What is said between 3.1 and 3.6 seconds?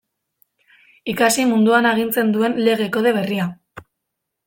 berria.